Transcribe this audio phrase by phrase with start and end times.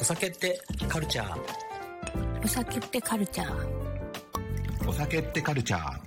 [0.00, 1.38] お酒ってカルチャー？
[2.42, 4.88] お酒ってカルチャー？
[4.88, 5.98] お酒ってカルチャー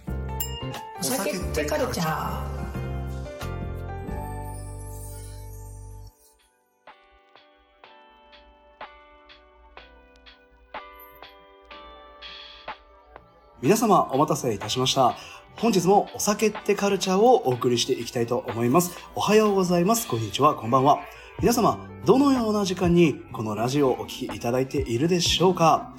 [1.00, 2.54] お酒ってカルチャー
[13.62, 15.16] 皆様お待たせいたしました。
[15.58, 18.98] 本日もお酒ってカルチャーをお送りしていきたいと思います。
[19.14, 20.08] おはようございます。
[20.08, 20.56] こんにちは。
[20.56, 20.98] こんばんは。
[21.40, 25.94] 皆様、どのような時間にこのラジオをお聞きいただいているでしょうか？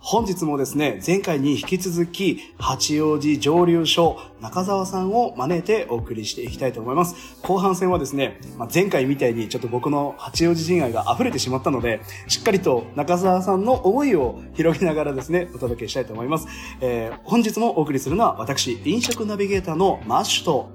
[0.00, 7.36] 本日もですね、前回に引き続き、八王子蒸留所中澤さんを招いてお送りしていきたいと思います。
[7.42, 16.48] 後半戦はですね、まあ、前回みたいにちょっと僕の八王子人愛が溢れてしまったので、しっかりと中澤さんの思いを広げながらですね、お届けしたいと思います。
[16.80, 20.70] えー本日もお送りするのは私、飲食ナビゲーターのマッシュと、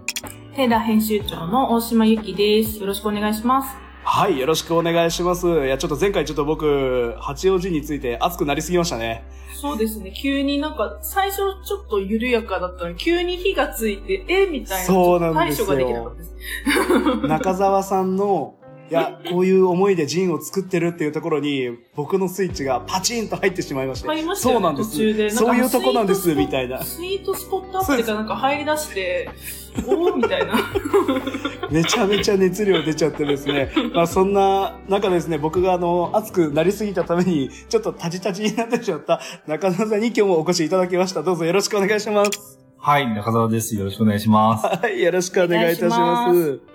[0.53, 2.79] ヘイダ編集長の大島由紀です。
[2.79, 3.84] よろしくお願いします。
[4.07, 5.47] はい、よろしくお願いします。
[5.47, 9.25] いや、ちょっと前回ちょっと僕、八王子について熱くなりすぎましたね。
[9.59, 14.85] そうですね、急になんか、最初ちょっと緩やかだったのに、急に火がついて、えみたいな。
[14.85, 17.27] そうなんですよ対処ができなかったです。
[17.27, 18.53] 中澤さんの、
[18.89, 24.07] いや、こういう思いでジンを作ってるっていうところに、僕のスイッチがパチンと入ってしまいまして。
[24.07, 24.91] 入りましたそうなんです。
[24.91, 26.83] 途中でなんかそういうとこなんです、スイートスポみたいな。
[26.83, 29.29] スイートスポットアプリがなんか入り出して、
[29.87, 30.53] おーみたいな。
[31.71, 33.71] めちゃめちゃ熱量出ちゃってですね。
[33.93, 41.23] まあそんな中ですね、僕があの、熱くなりすぎたために、ちょっとタジタジになってしまった中澤さんに今日もお越しいただきました。
[41.23, 42.59] どうぞよろしくお願いします。
[42.77, 43.75] はい、中澤です。
[43.75, 44.67] よろしくお願いします。
[44.67, 46.74] はい、よろしくお願いいたします。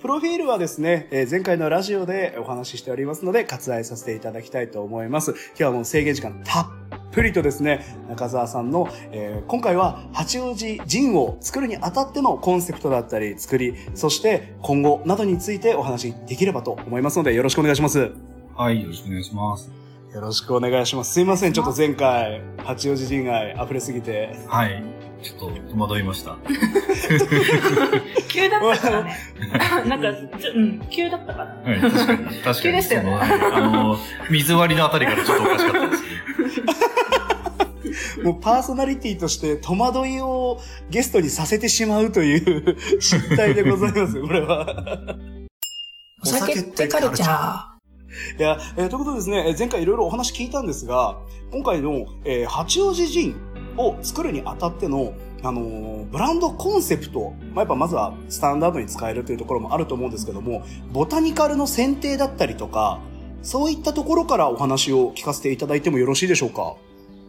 [0.00, 5.32] プロフィールはですね、えー前回のラジオでお話ししておりますので、割愛させていただきたいと思います。
[5.32, 6.66] 今日はもう制限時間たっ
[7.12, 17.98] ぷりとですね、中澤さんの、えー今回は八王子ジンを作るにあたってのコンセプトだったり、作り、そして今後などについてお話しできればと思いますので、よろしくお願いします。
[17.98, 18.10] よ
[18.54, 19.84] はい、よろしくお願いします。
[20.20, 21.12] ろしくお願いします。
[21.12, 24.36] すいません、ちょっと前回、八王子人愛溢れすぎて。
[24.46, 24.82] はい、
[25.24, 26.36] ちょっと戸惑いました。
[28.28, 29.16] 急だったからね。
[29.88, 31.72] なんか、ちょ、うん、急だったから。
[31.72, 32.24] はい、確かに。
[32.26, 32.60] 確かに。
[32.60, 33.98] 急でしたよねあの、
[34.28, 36.08] 水割りのあたりからちょっとおかしかったですね。
[38.22, 45.16] もうパーソナリティとして戸惑いをゲストにさせてしまうという失態でございます、これは。
[46.22, 47.74] お酒ってカルチャ
[48.38, 51.18] いや、えーということでですね、えー前回いろいろお話聞いたんですが、
[51.50, 55.12] 今回の、えー八王子ジンを作るにあたっての、
[55.42, 63.00] あのーブランドコンセプト、まあ、やっぱまずはスタンダードに使えるというところもあると思うんですけども、ボタニカルの選定だったりとか、
[63.42, 66.76] そういったところからお話を聞かせていただいてもよろしいでしょうか？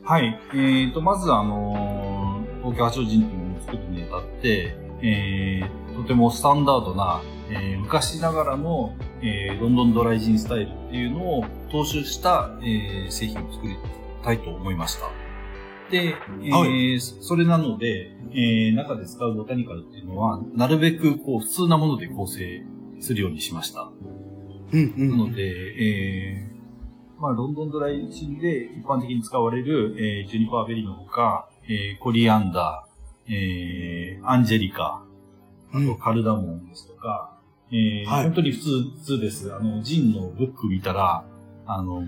[0.03, 13.75] はい、えーと、まずあのー東京八王子っていうのを作るにあたって、えー、とてもスタンダードな、えー昔ながらの、えーロンドンドライジンスタイルっていうのを踏襲した、えー製品を作り
[14.23, 15.24] たいと思いました。
[15.91, 22.63] で、えーはそれなので、えー中で使うボタニカルっていうのは、なるべくこう普通なもので構成
[22.99, 23.89] するようにしました。
[24.73, 35.03] うんうんなので、えー、まあ、ロンドンドライチンで一般的に使われる、えー、ジュニパーベリーのほか、えー、コリアンダー、えー、アンジェリカ、
[35.73, 37.37] あうんとカルダモンですとか、
[37.71, 38.69] えーはい本当に普通
[38.99, 39.53] 普通です。
[39.53, 41.23] あの、ジンのブック見たら、
[41.67, 42.03] あの、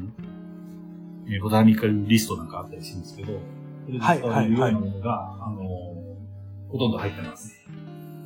[1.28, 3.40] えーボタニカルリストなんかあったりするんですけど、
[3.88, 5.60] それで使われるようなものが、あの、
[6.70, 7.54] ほとんど入ってます。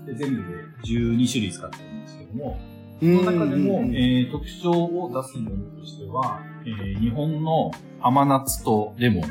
[0.06, 0.44] で全部で
[0.84, 2.60] 12種類使ってるんですけども、
[3.00, 7.72] その中でも、えー特徴を出すものとしては、えー日本の
[8.02, 9.24] 甘夏とレモン、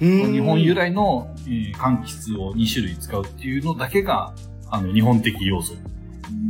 [0.00, 4.32] うん日本由来の、えー柑橘を2種類使うっていうのだけが、
[4.70, 5.74] あの、日本的要素。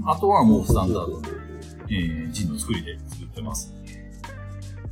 [0.06, 1.22] あとはもうスタンダードの、
[1.88, 3.74] えージンの作りで作ってます。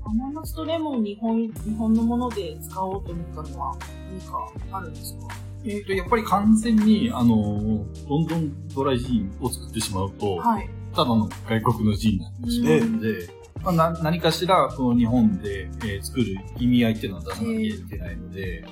[0.05, 0.11] ー。
[0.11, 3.77] 甘夏とレモン日本、日本のもので使おうと思ったのは
[4.11, 5.29] 何かあるんですか？
[5.65, 10.71] えっ、と、やっぱり完全に、あの、ロンドンドライジンを作ってしまうと、はい。
[10.95, 13.29] ただの外国のジンになってしまうので、
[13.63, 18.65] まあ、な何かしらこの日本で、えー作る意味合いっていうのは出さなきゃいけないので、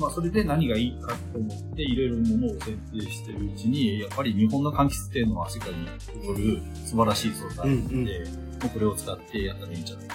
[0.00, 5.86] まあそれで何がいいかと思っていろいろものを選定してるうちに、やっぱり日本の柑橘っていうのは世界に
[6.22, 8.24] 誇る素晴らしい素材なので、
[8.62, 10.14] もうこれを使ってやったらいいんじゃないか。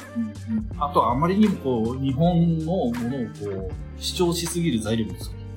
[0.79, 5.09] あとはあまりにもこう、日本のものをこう、主張しすぎる材料を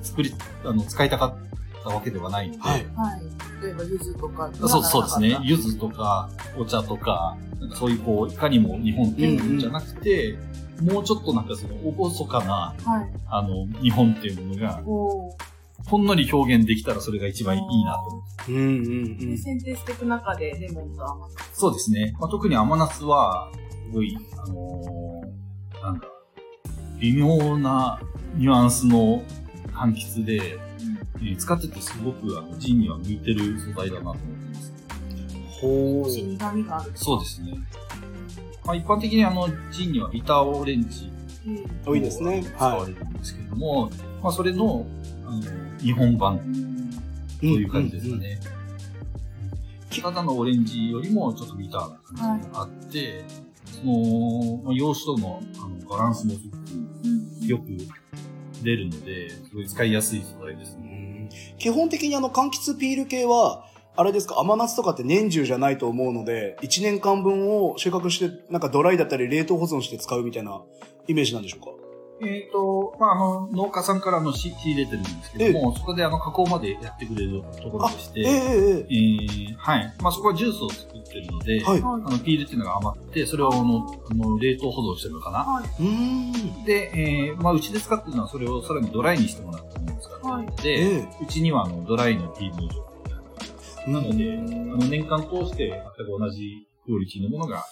[0.03, 0.31] 作り、
[0.63, 3.63] あの、使いたかったわけではないので、はいはい。
[3.63, 4.51] 例えば、柚子とか。
[4.53, 5.39] そうそうですね。
[5.41, 10.37] 柚子とか、お茶とか、なんかそういうこう、いかにも日本っていうのじゃなくて、
[10.81, 13.09] もうちょっとなんかその、おごそかな、はい。
[13.27, 14.81] あの、日本っていうものが、
[15.85, 18.51] ほんのり表現できたらそれが一番いいなと思って。
[18.51, 18.69] うんうんう
[19.07, 19.17] ん。
[19.17, 21.59] で選定していく中でレモンと甘夏。
[21.59, 22.15] そうですね。
[22.19, 23.51] まあ、特に甘夏は、
[23.87, 26.07] すごい、あのーなんだ、
[26.99, 27.99] 微妙な
[28.35, 29.23] ニュアンスの
[29.73, 30.57] 柑橘で、
[31.21, 34.73] えー使っててすごくあのジンには向いてる素材だなと思ってます。
[35.61, 36.91] ほ少し苦味がある。
[36.95, 37.57] そうですね。
[38.69, 41.11] まあ、一般的にあの、ジンにはビターオレンジ
[41.47, 42.43] うん多いですね。
[42.43, 43.89] 使わはれるんですけども、
[44.21, 44.85] まあ、それの、
[45.25, 45.41] あの、
[45.79, 46.35] 日本版
[47.37, 47.39] い。
[47.39, 48.39] という感じですかね。
[50.03, 53.23] ただのオレンジよりもちょっとビターな感じがあって、
[53.65, 56.51] その、まあ、洋酒とのあのバランスもすご
[57.47, 61.27] くよく出るので、すごい使いやすい素材ですうね。
[61.27, 63.65] ん基本的にあの、柑橘ピール系は、
[63.99, 70.61] あれですか、甘夏とかって年中じゃないと思うので、1年間分を収穫して、なんかドライだったり冷凍保存して使うみたいな
[71.09, 71.71] イメージなんでしょうか？
[72.25, 79.93] えっ、と、まあ、あの、農家さんからの仕仕入れてるんですけども、そこであの、加工までやってくれるところでして、えええーはい。
[80.01, 81.79] まあ、そこはジュースを作ってるので、えはい。
[81.79, 85.39] あの、ピールっていうのが余って、それをあの、あの冷凍保存してるのかな？
[85.39, 85.65] はい。
[85.65, 86.63] ーん。
[86.63, 92.88] で、えーまあ、うちで使ってるのはそれをさらにドライにしてもらってるので、ええうちにはあの、ドライのピールの状態
[93.91, 97.63] なので、うんあの、年間通して全く同じクオリティのものが、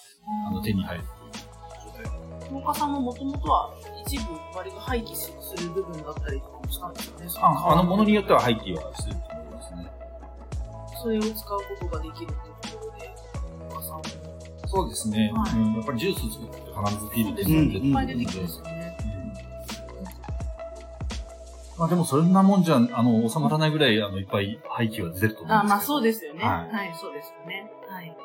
[0.48, 2.52] あの、手に入るという状態。
[2.52, 3.74] 農家さんももともとは
[4.06, 4.24] 一部
[4.54, 5.32] 割と廃棄す
[5.62, 7.26] る部分だったりとかもしたんですよね。
[7.40, 9.90] あ、あの、ものによっては廃棄はすると思いますね。
[11.02, 13.14] それを使うことができるっていうところで、
[13.70, 14.02] 農家さんも。
[14.66, 15.32] そうですね。
[15.34, 17.56] はいうん、やっぱりジュース作って必ずピールですね。
[17.56, 18.06] うんいっぱい
[21.78, 25.54] まあでもそんなもんじゃ、あの、収まらないぐらい、あの、いっぱい廃棄は出ると思うんですけど。
[25.54, 26.44] あ、まあそうですよね。
[26.44, 27.70] ははいい、そうですよね。
[27.88, 28.16] はい。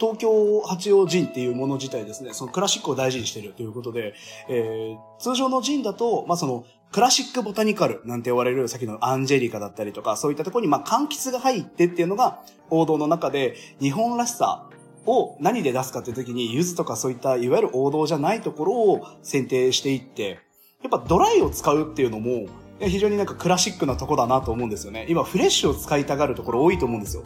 [0.00, 4.14] 東京八王ジンっていうもの自体ですね、そのクラシックを大事にしているということで、
[4.48, 14.68] えー、通常のジンだと、まあその、クラシックボタニカルなんて言われる、さっきのアンジェリカだったりとか、そういったところに、まあ、柑橘が入ってっていうのが王道の中で、日本らしさ
[15.06, 20.40] を何で出すかっていう時に、柚子とかそういった、いわゆる王道じゃないところを選定していって、
[20.82, 22.46] やっぱドライを使うっていうのも、
[22.88, 25.06] 非常になんかクラシックなとこだなと思うんですよね。
[25.08, 27.24] 今、フレッシュを使いたがるところ多いと思うんですよ。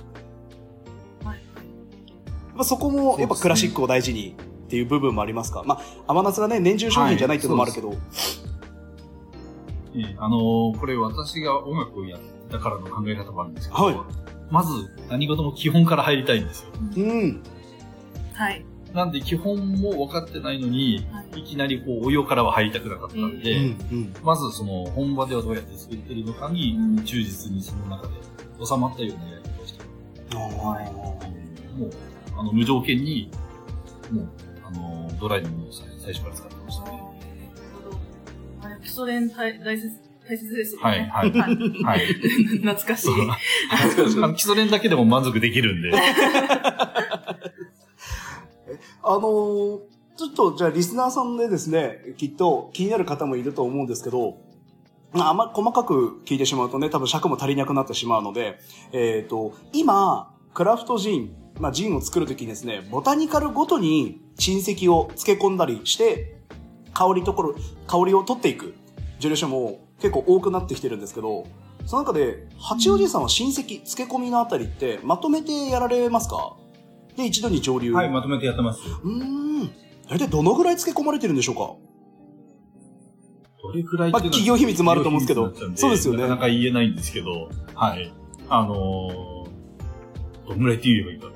[1.25, 1.37] はい。
[1.37, 5.63] やっぱそこも、やっぱクラシックを大事にっていう部分もありますか？
[5.65, 7.95] まあ、甘夏がね、年中商品じゃないっていうのもあるけど。
[9.97, 12.21] ええあのーこれ私が音楽をやっ
[12.51, 13.97] たからの考え方もあるんですけど、はい
[14.51, 16.69] まず何事も基本から入りたいんですよ。
[16.97, 17.43] うん。
[18.35, 18.67] はい。
[18.95, 23.65] なんで基本も分かってないのに、はいいきなりこう、お湯からは入りたくなかったんで、うん。
[23.91, 24.15] うん。
[24.23, 28.15] まずその本場ではどうやって作ってるのかにうん忠実にその中で
[28.65, 29.81] 収まったようなやり方をして
[30.35, 31.91] あはいーもう、
[32.39, 33.31] あの、無条件に、
[34.13, 34.29] もう、
[34.65, 37.03] あの、ドライのものを最最初から使ってましたね。
[38.63, 39.91] あれ、基礎練大大切、
[40.29, 40.85] 大切ですよね。
[40.85, 41.83] はいはいはい。
[41.83, 42.07] はい。
[42.63, 43.07] 懐かしい。
[43.07, 43.17] そう
[44.23, 45.91] あの基礎練だけでも満足できるんで。
[49.03, 49.79] あのー
[50.17, 54.37] ちょっと、じゃあ、リスナーさんでですね、きっと気になる方もいると思うんですけど、
[55.13, 58.61] まあ、あんま細かく聞いてしまうとね、多分尺も足りなくなってしまうので、
[58.93, 66.37] えっ、と、今、クラフトジン、まあ、ジンを作るときにですね、ボタニカルごとに沈石を漬け込んだりして、
[66.93, 67.55] 香りところ、
[67.89, 68.75] 香りを取っていく、
[69.19, 71.45] ジェレションも結構多くなってきてるんですけど、
[71.87, 76.55] その中で、八王子さんは親戚、漬け込みのあたりって、まとめてやられますか？
[77.17, 77.93] で、一度に上流。
[77.93, 78.81] はい、まとめてやってます。
[79.03, 79.71] うーん。
[80.09, 81.77] 大体どのぐらい漬け込まれてるんでしょうか？
[83.63, 88.13] どれくらいまあ企業秘密もあると思うんですけどそうですよねなかなか言えないんですけど、はい。
[88.51, 91.29] あのー、どんぐらいって言えばいいか。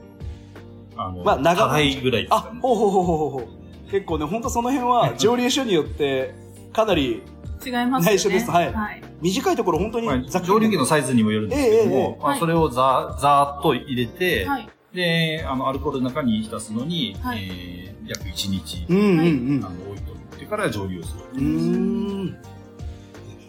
[0.99, 2.61] あの、まあ長長いぐらいですあかね、。
[2.61, 3.91] ほうほうほうほうほう。
[3.91, 6.35] 結構ね、ほんとその辺は蒸留所によって、
[6.75, 7.23] かなり
[7.65, 8.17] 違いますよね。
[8.17, 9.03] 内緒ですはいはい。
[9.23, 14.69] 短いところ本当にまあざっくり蒸留機のサイズにもよるんですけどえええも、それをざざーっと入れて、はい。
[14.99, 19.19] で、あの、アルコールの中に浸すのに、はいえー、約1日、うんうん
[19.59, 19.69] うんあ。
[19.71, 22.37] の、置いといてから蒸留をする。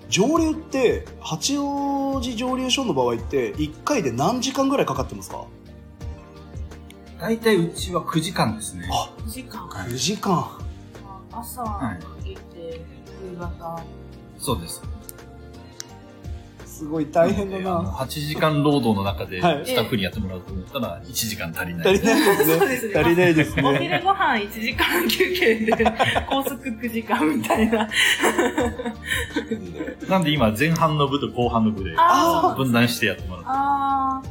[0.10, 5.46] 蒸留って、八王子蒸留所の場合って、1回で何時間ぐらいかかってますか？
[7.20, 8.88] 大体うちは9時間ですね。
[8.92, 9.68] あ、2時間。
[9.68, 10.48] 9時間。
[11.32, 12.82] 朝かけて、
[13.34, 13.82] 夕方。
[14.38, 14.84] そうです。
[16.80, 17.90] すごい大変だなのであのな。
[17.92, 21.88] 8時間労働の中で、はいスタッフにやってもらうと思ったら、1時間足りない。
[21.94, 22.56] 足りないですね。
[22.58, 23.80] そうですね足りないですおね。
[23.82, 25.74] 昼ご飯1時間休憩で、
[26.30, 27.90] 高速9時間みたいな。
[30.08, 33.50] なんで今、前半の部と後半の部で、あ分断してやってもらって。
[33.50, 34.22] あ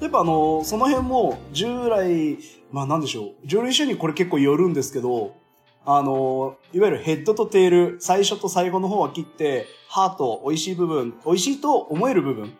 [0.00, 2.38] やっぱあの、その辺も、従来、
[2.70, 3.46] まあなんでしょう。
[3.46, 5.34] 蒸留所にこれ結構よるんですけど、
[5.86, 12.56] あの、いわゆるヘッドとテール、最初と最後の方は切って、ハート、美味しい部分、美味しいと思える部分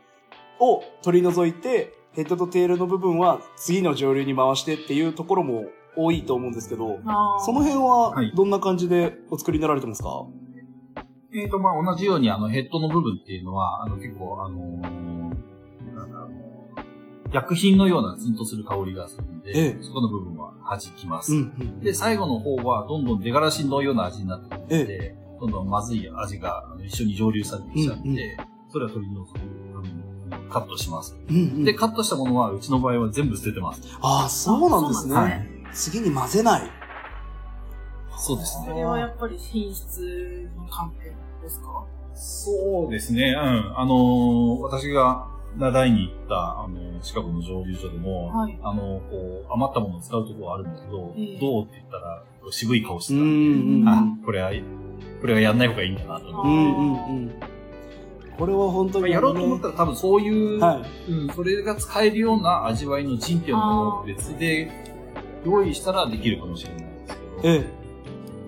[0.61, 5.65] を取り除いて、ヘッドとテールの部分は次の蒸留に回してっていうところも
[5.97, 7.01] 多いと思うんですけど、
[7.45, 8.33] その辺ははい。
[8.37, 10.27] どんな感じでお作りになられてますか、
[11.35, 15.24] えっ、と、まあ、同じように、あの、ヘッドの部分っていうのは、あの、結構、あのー
[17.35, 21.35] 薬品のようなツンとする香りがするんで、ええそこの部分は弾きます。
[21.35, 21.81] うんうん。
[21.81, 28.21] で、最後の方は、どんどん出がらしのような味になってくるのえで、どんどんまずい味が一緒に蒸留されてきちゃって、うんうん
[28.73, 31.17] それは取り除く、カットします。
[31.29, 33.83] うんうん、で、カットしたものは、うちの場合は全部捨ててます。
[34.01, 35.15] ああ、そうなんですね。
[35.15, 36.71] はい次に混ぜない。
[38.17, 38.67] そうですね。
[38.69, 41.13] それはやっぱり品質の観点
[41.43, 41.85] ですか？
[42.15, 43.35] そうですね。
[43.37, 43.79] うん。
[43.79, 45.27] あのー私が
[45.57, 54.51] 習いに行った、あのー近くの蒸留所でも、はいあのーこう、余ったものを使うところはあるんだけど、ええどうって言ったら、渋い顔してたうんんで、うん あ、これは、
[55.21, 57.55] これはやんない方がいいんだなと思って。
[58.39, 61.13] これは本当に、まあやろうと思ったら多分そういう、はい。
[61.13, 64.71] うん、それが使えるような味わいのジンっていうのを別で
[65.47, 67.85] 用意したらできるかもしれないですけど、ええ。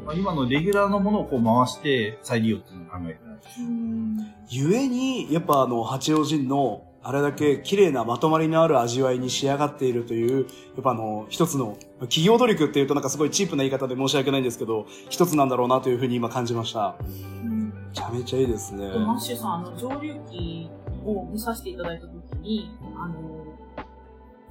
[0.05, 3.61] まあ、今のレギュラーのものをこう回して再利用っていうのを考えてないです。
[3.61, 4.17] うん。
[4.49, 16.97] ゆえに、やっぱあの、八王子の、あれだけ綺麗なまとまりのある味わいに仕上がっているという、やっぱあの、一つの、企業努力っていうとなんかすごいチープな言い方で申し訳ないんですけど、一つなんだろうなというふうに今感じました。
[17.45, 18.91] うんめちゃめちゃいいですね。
[18.91, 20.69] でマッシュさん、あの、蒸留機
[21.05, 23.47] を見させていただいたときに、あの、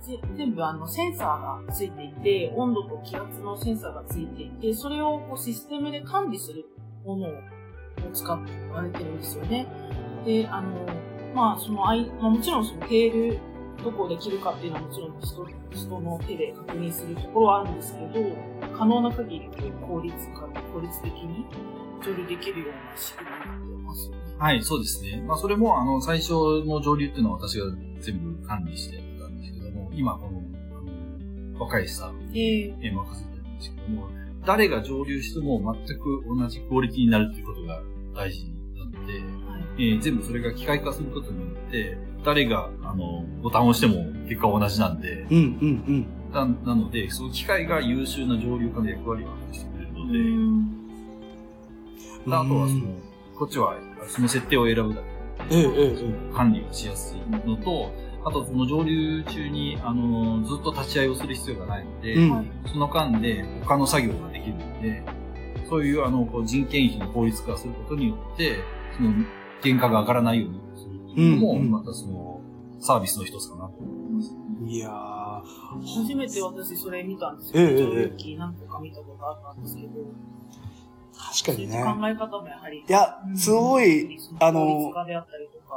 [0.02, 6.66] ぜ全部あの、センサーがついていて、温度と気圧のセンサーがついていて、それをこうシステムで管理する
[7.04, 7.32] ものを
[8.14, 8.40] 使わ
[8.82, 9.68] れてるんですよね。
[10.26, 10.86] で、あの、
[11.36, 13.40] まあ、その、あいまあ、もちろんそのテール、
[13.84, 18.36] どこできるかっていうのはもちろん人人の手で確認するところはあるんですけど、
[18.76, 19.50] 可能な限り
[19.86, 21.46] 効率化、効率的に
[22.04, 24.18] 蒸留できるような仕組みになってますよね。
[24.38, 25.22] はい、そうですね。
[25.28, 26.32] まあそれもあの最初
[26.66, 27.66] の上流っていうのは私が
[28.00, 30.42] 全部管理してたんですけども、今この
[31.60, 34.08] 若いスタッフええに任せてるんですけども、
[34.46, 37.82] 誰が上流しても全く同じクオリティになるっていうことが
[38.16, 38.55] 大事。
[39.78, 45.40] えー全部それが機械化することによって、誰が、あの、ボタンを押しても結果は同じなんで、うんう
[45.92, 50.76] んななので、その機械が優秀な上流化の役割を果たしてくれるので、うん。
[52.28, 53.02] あとはそのうん、
[53.38, 53.78] こっちは
[54.08, 55.16] その設定を選ぶだけ
[55.52, 57.94] ええええで、管理がしやすいのと、
[58.26, 62.32] あとその上流中に、あの、ずっと立ち会いをする必要がないので、うん。
[62.32, 62.46] はい。
[62.66, 65.04] その間で他の作業ができるので、
[65.70, 68.58] そういうあの、こう人件費の効率化することによって、
[68.98, 69.14] その、
[69.64, 70.86] 原価が上がらないようにす
[71.16, 72.42] るのも、うんうんまたその、
[72.80, 74.36] サービスの一つかなと思います。
[74.68, 79.90] いやー、初めて私それ見たんですええええけど、蒸留機何個か見たことあったんですけど、
[81.18, 81.84] 確かにね。
[81.84, 82.80] 考え方もやはり。
[82.80, 84.92] いや、すごい、あの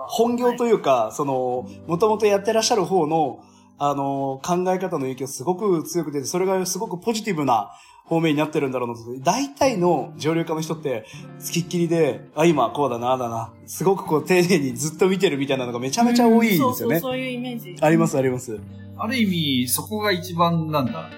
[0.09, 0.69] 本業とう。
[0.69, 3.41] いうか、その、もともとやってらっしゃる方の、
[3.79, 7.71] あの、考え方の影響すごく強くて、それがすごくポジティブな
[8.09, 9.01] 方面になってるんだろうなと。
[9.21, 11.05] 大体の上流家の人って、
[11.39, 13.53] 付きっきりで、あ、今こうだな、ああだな。
[13.67, 16.75] すごくこう丁寧にずっと見てるみたいなのがめちゃめちゃ多いんですよね。
[16.75, 17.77] そうそう、そういうイメージ。
[17.81, 18.59] あります、あります。
[18.97, 21.11] ある意味、そこが一番なんだ、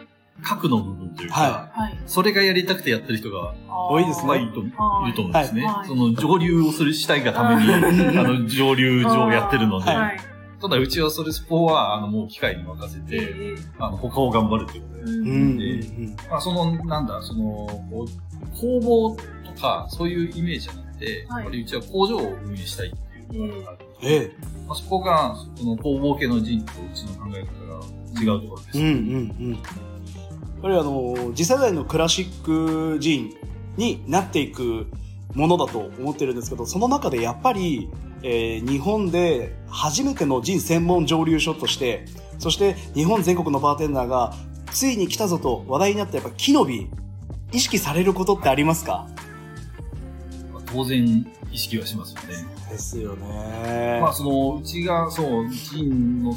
[0.43, 1.99] 核の部分というか、ははい。
[2.07, 5.65] それがやりたくてやってる人が多いですねまあいいと、いるはいと思うんですね。
[5.65, 7.79] はいその上流をするしたいがために、は
[8.13, 10.21] いあの、上流上やってるので、はいはい。
[10.61, 16.17] ただうちはそれ、そこは、あの、もう機械に任せえて、えあの、他を頑張るっていうことで、うん。
[16.31, 17.43] まあ、その、なんだ、その、
[17.91, 19.17] こう工房
[19.55, 24.33] とか、そういうイメージじゃなくて、はいやっぱりうちは工場を運営したいっていうのがあるええ。
[24.67, 28.79] まあ、そこが、その工房系の人とうちの考え方が違うところです。
[28.79, 28.95] うん、うん、う
[29.49, 29.53] ん。
[29.53, 29.61] やっ
[30.63, 33.31] ぱりあの、次世代のクラシックジン
[33.77, 34.87] になっていく
[35.35, 37.89] ものだと思ってるんですけど、その中でやっぱり、
[38.23, 42.05] えー日本で初めてのジン専門蒸留所として、
[42.39, 44.35] そして日本全国のバーテンダーが
[44.73, 46.89] ついに来たぞと話題になったやっぱ木の実、
[47.53, 49.07] 意識されることってありますか？
[50.53, 52.47] まあ当然、意識はしますよね。
[52.71, 53.99] ですよね。
[54.01, 56.33] まあ、その、うちが、そう、ジンの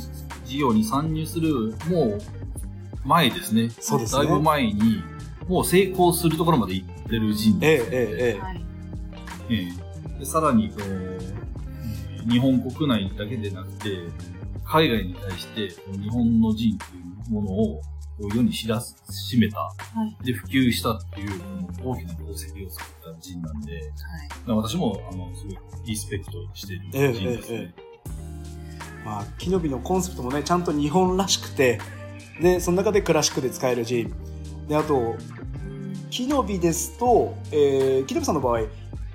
[0.45, 2.21] 事業に参入する、もう、
[3.05, 3.69] 前ですね。
[3.79, 4.25] そうですね。
[4.25, 5.03] だいぶ前に、
[5.47, 8.61] もう成功するところまで行ってるジンええですのでえええはい。
[9.49, 9.67] え
[10.15, 11.42] えでさらにこう、えー
[12.29, 13.97] 日本国内だけでなくて、
[14.65, 16.87] 海外に対して、日本のジンとい
[17.29, 17.81] うものを
[18.17, 19.73] こう世に知らしめた、は
[20.21, 20.25] い。
[20.25, 21.41] で、普及したっていう、
[21.83, 23.91] 大きな功績を作ったジンなんで、はい。
[24.55, 27.73] 私も、あの、すごいリスペクトしてええるジンですね。
[27.77, 27.93] え
[29.03, 31.79] まあ、木の実のコンセプトもね、ちゃんと日本らしくて、
[32.41, 34.13] で、その中でクラシックで使えるジン。
[34.67, 35.17] で、あと、
[36.09, 38.61] 木の実ですと、えー、木の実さんの場合、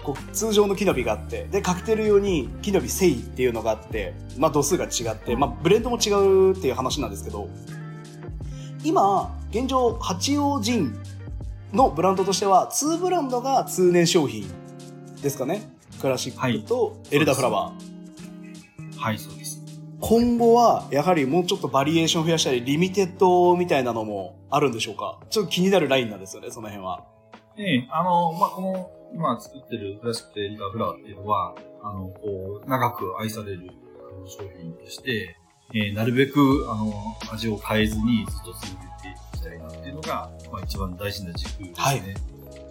[0.09, 7.49] こう通常の木の実があって、で、カクテル用に木の実繊維っていうのがあって、まあ度数が違って、まあブレンドも違うっていう話なんですけど、
[8.85, 10.99] 今、現状、ハチオウジン
[11.75, 14.49] のブランドとしては、2ブランドが通年商品
[15.21, 15.69] ですかね？
[16.01, 18.99] クラシックとエルダフラワー。
[18.99, 19.61] はい、そうです。
[20.01, 25.19] 今後は、やはりもうちょっとバリエーション増やしたり、リミテッドみたいなのもあるんでしょうか？
[25.29, 27.05] ちょっと気になるラインなんですよね、その辺は。
[27.61, 33.71] ええ、あの、まあ、この、今作ってるクラシックとエルダフラワーっていうのは、あの、こう、長く愛される
[34.27, 35.37] 商品として、
[35.75, 36.93] えーなるべく、あの、
[37.33, 38.69] 味を変えずにずっと続け
[39.03, 41.73] ていきたいなっていうのが、まあ、一番大事な軸ですね。
[41.77, 42.03] はい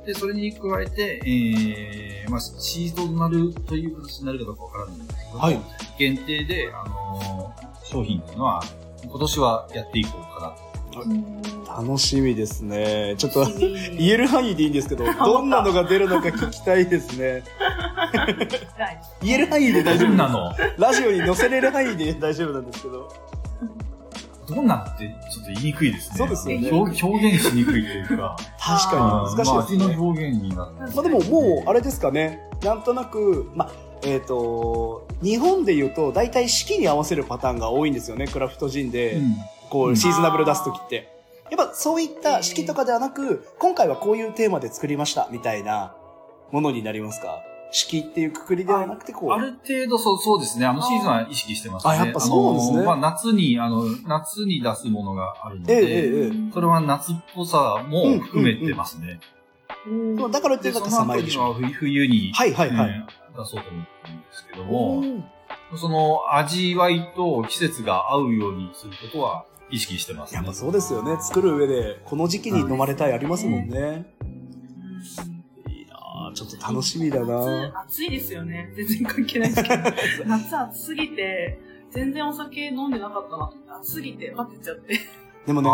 [0.07, 5.59] で、それに加えて、えー、まあ、シーズナルという形になるかどうかわからないんですけども、はい
[5.99, 7.53] 限定で、あの
[7.83, 8.63] 商品っていうのは、
[9.03, 10.66] 今年はやっていこうかなと。
[11.67, 13.15] 楽しみですね。
[13.17, 17.43] ちょっと、言言える範囲でいいんですけど、 どんなのが出るのか聞きたいですね。
[19.21, 20.53] 言える範囲で大丈夫なの？
[20.77, 23.09] ラジオに載せれる範囲で大丈夫なんですけど。
[24.47, 26.17] どんなのってちょっと言いにくいですね。
[26.17, 28.37] そうですよね表表現しにくいというか。
[28.59, 29.85] 確かに難しいまあですね。
[29.85, 30.71] 味の表現になる。
[30.95, 32.39] まあでももう、あれですかね。
[32.63, 33.71] なんとなく、まあ、
[34.03, 38.27] えっ、と、日本で言うと、大体四季に合わせるパターンが多いんですよね。
[38.27, 39.35] クラフトジンで、うん
[39.69, 41.09] こう、うんシーズナブル出すときって。
[41.49, 45.95] やっぱそういった四季とかではなく、今回はこういうテーマで作りました、みたいな
[46.51, 47.39] ものになりますか？
[47.71, 49.31] 四季っていうくくりではなくて、こう。
[49.31, 50.65] ある程度そう、そうですね。
[50.65, 51.93] あのシーズンは意識してますね。
[51.93, 59.19] あやっぱそうなんですねあのまあ夏に、あの、夏に出すものがあるのええで、ええええそれは夏っぽさも含めてますね。
[60.17, 61.53] まあだからってで、なんかその後様でしょ。
[61.53, 65.23] 冬冬に、はいはいはいえー出そうと思ってるんですけどうも、ん
[65.77, 70.37] その味わいと季節が合うようにすることは意識してますね。
[70.37, 71.17] やっぱそうですよね。
[71.21, 74.05] 作る上で、この時期に飲まれたいありますもんね。
[75.67, 76.33] いいなぁ。
[76.33, 78.71] ちょっと楽しみだな暑いですよね。
[78.75, 79.83] 全然関係ないですけど。
[80.29, 81.59] 夏暑すぎて、
[81.91, 83.51] 全然お酒飲んでなかったな。
[83.79, 84.99] 暑すぎて、待ってちゃって。
[85.45, 85.69] でもね、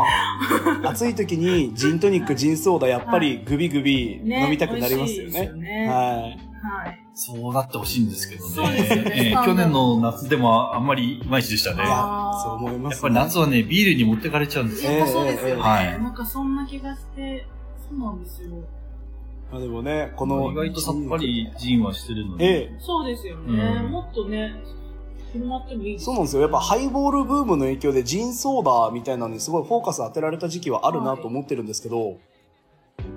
[0.83, 5.87] 暑い時にジントニック、ジンソーダ、やっぱりグビグビ飲みたくなりますよ 美味しいね。
[5.87, 6.83] はい。
[6.85, 7.02] はい。
[7.15, 8.55] そうなってほしいんですけどね。
[8.55, 11.77] そうですよねえー去年の夏でもあんまりいまいちでしたね。
[11.77, 14.91] いやや、そう思います、っぱり夏はね、ビールに持ってかれちゃうんですよ。
[14.91, 15.61] ええやっぱそうですよね。
[15.61, 17.47] はいなんかそんな気がして、
[17.89, 18.49] そうなんですよ。
[19.51, 20.51] まあでもね、この。
[20.51, 22.45] 意外とさっぱりジンはしてるので。
[22.45, 22.77] ええ。
[22.79, 23.63] そうですよね。
[23.83, 24.55] うんもっとね、
[25.31, 26.41] 広まってもいいそうなんですよ。
[26.41, 32.17] やっぱハイボールブームの影響でジンソーダみたいなのにすごいフォーカス当てられた時期はあるなと思ってるんですけど、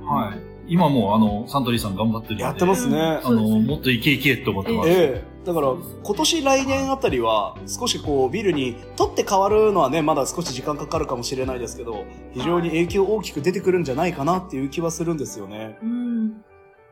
[0.04, 0.55] はい。
[0.68, 2.44] 今もあの、サントリーさん頑張ってるんで。
[2.44, 3.20] やってますね。
[3.22, 4.90] あの、もっといけいけって思ってます。
[4.90, 15.78] ええだから、今年来年あたりは、少しこう、ビルに、取って変わるのはね、まだ少し時間かかるかもしれないですけど、非常に影響大きく出てくるんじゃないかなっていう気はするんですよね。
[15.80, 16.44] うん。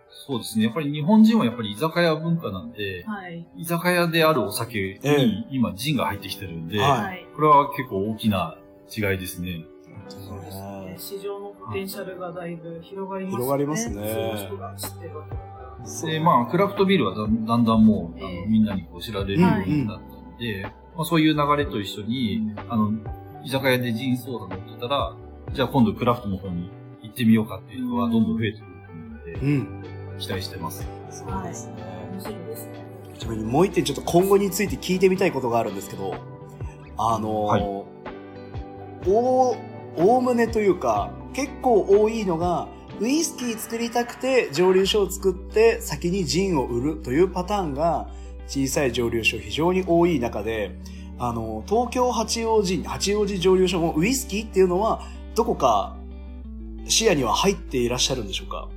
[0.09, 0.67] そうですね。
[0.67, 3.45] やっぱり日本人はやっぱり居酒屋文化なんで、はい。
[3.57, 7.27] 居酒屋であるお酒ええに今ジンが入ってきてるんで、はいはい。
[7.35, 8.57] これは結構大きな
[8.97, 9.65] 違いですね。
[10.09, 10.95] そうですね。
[10.97, 13.43] 市場のポテンシャルがだいぶ広がりますね。
[13.43, 15.43] 広がりますねそういう人が知ってるわけだか
[15.81, 15.87] ら。
[15.87, 20.63] そうで、まあ、クラフトビールはだんだんだんもう、あええのみんなにこう知られるようになったので、
[20.97, 22.93] まあ、そういう流れと一緒に、あの、
[23.45, 25.17] 居酒屋でジンソーダ飲んでたら、
[25.53, 26.71] じゃあ今度クラフトの方に
[27.03, 29.85] 行ってみようかっていうのがどんどん増えてくるので、うん。
[30.19, 30.87] 期待してます。
[31.11, 31.75] そうですね。
[32.13, 32.85] 楽しみですね。
[33.19, 36.15] ちなみにもう一点ちょっと今後について聞いてみたいことがあるんですけど、
[36.97, 37.85] あのーはい
[39.97, 42.69] おおむねというか、結構多いのが、
[43.01, 48.09] ウイスキー作りたくて蒸留所を作って先にジンを売るというパターンが
[48.47, 50.77] 小さい蒸留所非常に多い中で、
[51.19, 55.03] あの、東京八王子、八王子蒸留所もウイスキーっていうのは
[55.35, 55.97] どこか
[56.87, 58.69] 視野には入っていらっしゃるんでしょうか？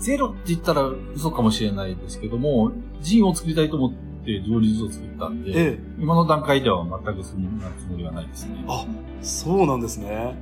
[0.00, 5.78] ゼロって言ったら嘘かもしれないですけども、ジンを作りたいと思って蒸留所を作ったんで、ええ。
[5.98, 8.64] 今の段階では全くそんなつもりはないですね。
[8.68, 8.86] あ、
[9.20, 10.34] そうなんですね。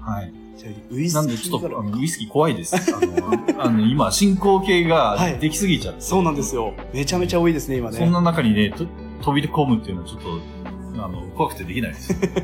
[0.00, 0.32] はい。
[0.56, 2.76] じゃあウイスキーなんでちょっと、あの、ウイスキー怖いです。
[2.76, 6.00] あの、あの今、進行形がはいできすぎちゃって。
[6.00, 6.74] そうなんですよ。
[6.92, 7.98] めちゃめちゃ多いですね、今ね。
[7.98, 8.86] そんな中にね、と
[9.22, 12.14] 飛び込むっていうのはちょっと、あの、怖くてできないです。
[12.20, 12.34] 確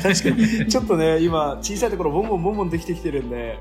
[0.00, 0.30] か
[0.62, 0.66] に。
[0.68, 3.58] ちょっとね、今、小さいところボンボンボンボンできてきてるんで。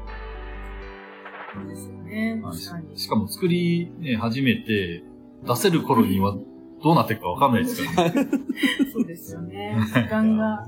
[1.53, 2.41] そうですよね。
[2.41, 2.99] はい。
[2.99, 5.03] しかも作り、ね、始めて、
[5.45, 6.35] 出せる頃には
[6.83, 8.27] どうなっていくかわかんないですからね。
[8.91, 9.77] そうですよね。
[9.93, 10.67] 時間が。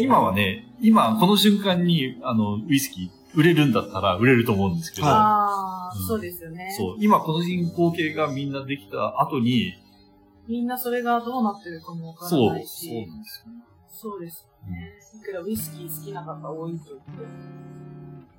[0.00, 6.72] 今はね、今この瞬間に、あの、ウイスキー売れるんだったら売れると思うんですけど、はああ、うんそうですよね。
[6.76, 9.74] そう、今この人口系がみんなできた後に、
[10.46, 13.06] みんなそれがどうなってるかもわからそう、そうないし。
[13.06, 13.64] なんですよね。
[13.88, 14.92] そうですよね。
[15.20, 17.73] いくらウイスキー好きな方多いと言って。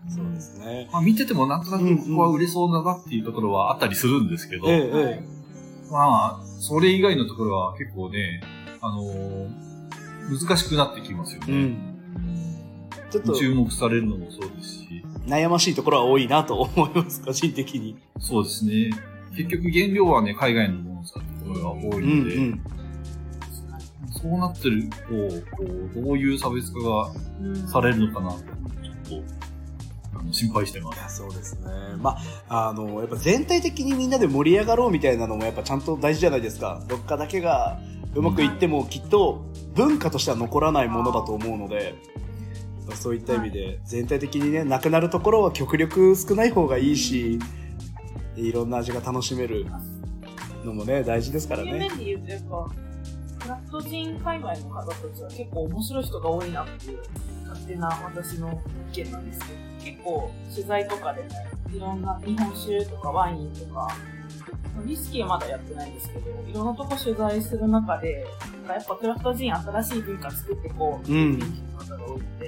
[0.07, 0.89] そうですね。
[0.91, 5.23] まあ見ててもなんとなくここは売れそうだなっていうところはあったりするんですけど、ええ、はいえ
[5.91, 8.41] まあ、それ以外のところは結構ね、
[8.81, 9.65] あのー
[10.29, 11.53] 難しくなってきますよね。
[11.53, 11.95] うん。
[13.11, 15.05] ちょっと注目されるのもそうですし。
[15.27, 17.97] 悩ましいところは多いなと思います、個人的に。
[18.19, 18.91] そうですね。
[19.35, 22.61] 結局原料はね、海外のもの使ってるところが多いうんので、うん。
[24.11, 24.95] そうなってると、
[25.57, 29.44] こう、どういう差別化がうんされるのかなと、ちょっと、
[30.31, 31.17] 心配してます。
[31.17, 31.71] そうですね。
[31.99, 32.17] ま
[32.49, 36.81] あ、あの、やっぱ全体的にみんなで盛り上がろうみたいなのもやっぱちゃんと大事じゃないですか。
[36.87, 37.79] どっかだけが
[38.15, 39.43] うまくいってもきっと
[39.75, 41.95] 文化としては残らないものだと思うので、
[42.93, 47.39] そういった意味で全体的にね、なくなるところは極力少ない方がいいし、
[48.35, 49.65] いろんな味が楽しめる
[50.63, 51.73] のもね、大事ですからね。
[51.73, 52.71] 面で言うと、やっぱ、
[53.39, 56.99] クラフトジン界隈の方たちは結構面白い人が多いなっていう、
[57.47, 58.61] 勝手な私の
[58.93, 61.29] 意見なんですけど、結構取材とかでも、
[61.75, 63.87] いろんな日本酒とかワインとか、
[64.83, 68.25] ウイスキーはまだやってないんですけど、いろんなとこ取材する中で、
[68.57, 72.47] なんかやっぱクラフトジン新しい文化作ってこう、うんっていう方が多くて、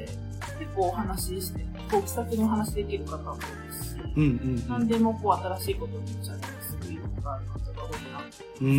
[0.60, 4.88] 結構お話しして、こう気さくにお話しできる方も多いですし、うんうんう何ん。
[4.88, 8.24] でもこう新しいことにチャレンジする意欲がある方が多いな
[8.62, 8.78] うんうんう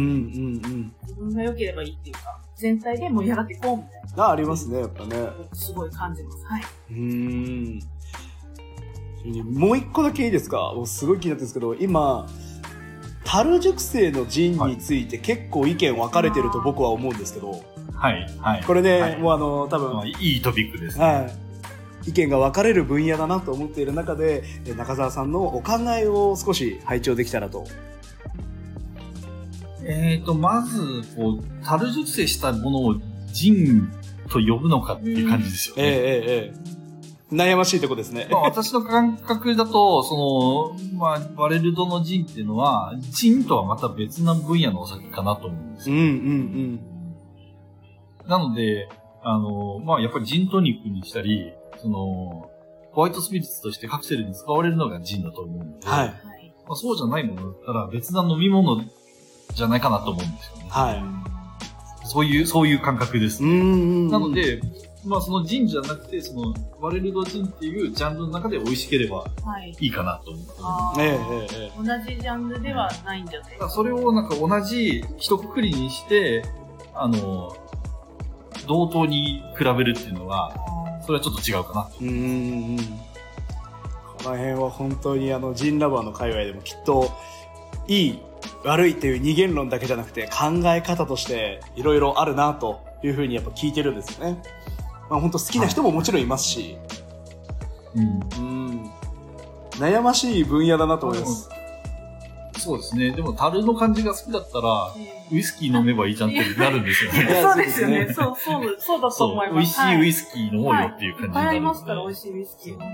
[0.68, 0.92] ん。
[1.03, 4.16] 自分が良ければいいっていうか、全体で盛り上がっていこうみたいな。
[4.16, 5.16] がありますね、やっぱね。
[5.53, 6.44] すごい感じます。
[6.44, 6.62] はい。
[6.90, 7.97] うーん。
[9.44, 10.72] もう一個だけいいですか？
[10.74, 12.26] もうすごい気になってるんですけど、今、
[13.24, 17.62] 樽熟成のジンについて結構意見分かれてると僕は思うんですけど、
[17.94, 18.64] はい、はい。
[18.64, 21.04] これね、はいもうあの、多分、まあ、いいトピックですね。
[21.04, 22.11] はい。
[22.11, 27.66] 意見が分かれる分野だなと思っている中で、え中澤さんのお考えを少し拝聴できたらと。
[29.83, 32.96] えーと、まず、こう、樽熟成したものを
[33.33, 33.90] ジン
[34.31, 35.83] と呼ぶのかっていう感じですよね。
[35.83, 36.77] ええええええ
[37.32, 38.28] 悩ましいとこですね。
[38.30, 45.96] まあ、私の感覚だと、その、まあ、バレルドのジンっていうのは、ジンとはまた別な分野のお酒かなと思うんですよ。
[45.96, 46.80] うんうん
[48.26, 48.90] なので、
[49.22, 52.50] あの、まあ、やっぱりジントニックにしたり、その、
[52.92, 55.90] ホワイトスピリッツとしてカクテルに使われるのがジンだと思うので、うん。
[55.90, 56.06] はい。
[56.08, 56.54] はい。
[56.66, 58.84] まあ、そうじゃないものだったら別な飲み物
[59.54, 60.64] じゃないかなと思うんですよね。
[60.68, 62.06] はい。
[62.06, 63.46] そういう、そういう感覚ですう。
[63.46, 64.08] ん。
[64.08, 64.60] なの、で、
[65.09, 69.75] まあそのジンじゃなくて、そのバレルドジンっていうジャンルの中で美味しければはい。
[69.81, 70.53] いいかなと思って。
[70.61, 76.44] あーえええええ同じジャンルではないんじゃないだからそれをなんか同じ一括りにして、
[76.94, 77.57] あの、
[78.66, 80.55] 同等に比べるっていうのは、
[81.03, 81.90] それはちょっと違うかな。
[82.01, 82.05] え。
[82.05, 82.77] うーん。
[84.18, 87.11] この辺は本当にあの、ジンラバーの界隈でもきっと、
[87.87, 88.18] いい、
[88.64, 94.42] 悪いっていう二元論だけじゃなくて考え方としていろいろあるなというふうにやっぱ聞いてるんですよね。
[95.11, 96.77] まあ本当好きな人ももちろんいますし、
[97.94, 98.05] うん。
[98.05, 98.49] う
[98.85, 98.90] ん。
[99.79, 101.49] 悩ましい分野だなと思います。
[102.59, 103.12] そうですね。
[103.12, 107.21] でも、樽の感じが好きだったら、ええウイスキー飲めばいいじゃんってなるんですよいね。
[107.37, 108.07] やそうですよね。
[108.09, 109.49] そそう、そう、そうだとそう思い。
[109.51, 109.81] 美ます。
[109.83, 112.88] 味しいウイススキー飲もうよっていう感じになるいありますから、美の味しいウイスキー、本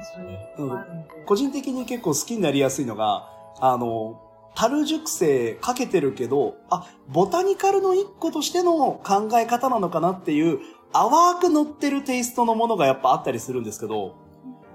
[0.57, 0.69] 当に。
[0.71, 0.81] うん
[1.27, 3.29] 個人的に結構好きになりやすいのが、
[3.61, 4.21] あの、
[4.57, 10.59] 樽熟成かけてるけど、あ、ボタニカルの一個としての考え方なのかなっていう、
[10.95, 14.15] 淡く乗ってるテイストのものがやっぱあったりするんですけど、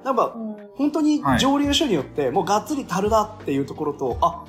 [0.03, 0.55] なんか、うん。
[0.75, 1.39] 本当にはい。
[1.39, 4.43] 蒸留所によって、もうがっつり樽だっていうところと、あ、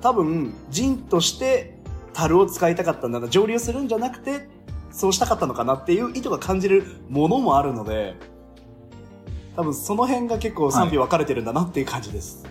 [0.00, 1.78] 多分、ジンとして
[2.12, 4.48] 樽を使いたかったんだな、蒸留するんじゃなくて、
[4.90, 8.14] そうしたかったのかなっていう意図が感じるものもあるので、
[9.56, 12.44] 多分その辺が結構賛否分かれてるんだなっていう感じです。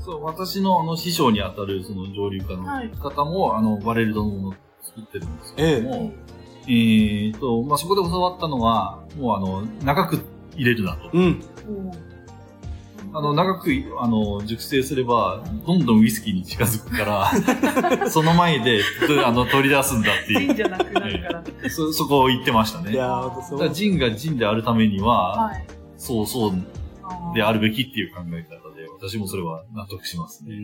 [0.00, 2.90] そう、私のあの師匠にあたるその上流家のはい。
[2.90, 10.20] 方も、あの、バレルドのものを作ってるんですけども、えーと、まあ、そこで教わったのは、もうあの、長く
[10.56, 11.10] 入れるなと。
[11.12, 11.22] うん。
[11.22, 12.04] うん
[13.16, 17.30] あの、長く、あの、熟成すれば、どんどんウイスキーに近づくか
[18.02, 18.80] ら、 その前で、
[19.24, 21.44] あの、取り出すんだっていジンじゃなくなるから。
[21.64, 22.90] う、そ、そこを言ってましたね。
[22.90, 23.58] いだやー、ほんとそう。
[23.60, 25.64] からジンがジンであるためには、はい。
[25.96, 26.52] そうそう
[27.34, 28.63] であるべきっていう考え方で、
[29.06, 30.54] 私もそれは納得しますうね。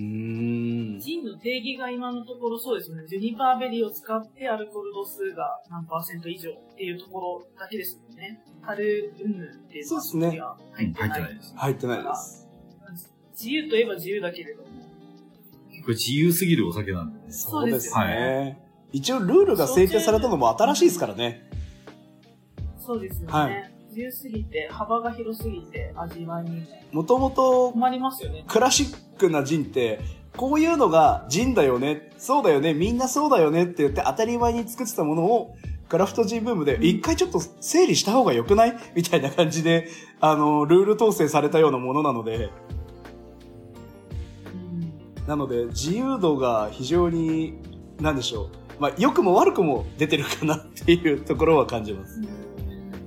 [0.99, 3.07] ジンの定義が今のところそうですよね。
[3.07, 8.43] ジュニパーベリーを使ってアルコール度数が何パーセント以上っていうところだけですもんね。
[8.65, 11.11] 樽うんっていうのはそうですねはうん入ってない。
[11.11, 11.55] 入ってないです。
[11.57, 12.49] 入ってないです。
[13.33, 14.69] 自由といえば自由だけれども。
[15.83, 17.33] これ自由すぎるお酒なんでね。
[17.33, 18.59] そうですそうですね。
[18.93, 21.49] 一応ルールが制定されたのも新しいですからね。
[22.79, 23.33] そうですよね。
[23.33, 28.45] はい自由すぎて、幅が広すぎて、味わいにもともと困りますよね。
[28.47, 30.01] クラシックなジンって、
[30.37, 35.57] こういうのがジンだよね、そうだよね、みんなそうだよねって言って当たり前に作ってたものを、
[35.89, 38.77] クラフトジンブームで一回ちょっと整理した方が良くない？
[38.95, 39.89] みたいな感じで、
[40.21, 42.51] あの、ルール統制されたようなものなので、
[44.55, 47.59] うんなので自由度が非常に、
[48.01, 48.49] なんでしょう。
[48.79, 52.21] まあ、良くも悪くも出てるかなっていうところは感じます。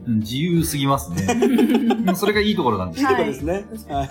[0.08, 1.26] うん自由すぎますね。
[2.16, 3.10] それがいいところなんですいいよ。
[3.12, 3.66] とこですね。
[3.89, 4.10] はい。